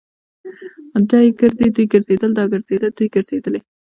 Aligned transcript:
دی 1.09 1.25
ګرځي. 1.39 1.67
دوی 1.75 1.85
ګرځيدل. 1.93 2.31
دا 2.37 2.43
ګرځيده. 2.51 2.87
دوی 2.97 3.07
ګرځېدلې. 3.15 3.59